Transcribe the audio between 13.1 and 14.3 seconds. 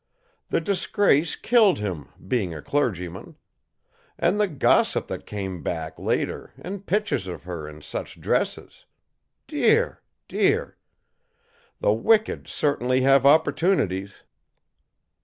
opportunities."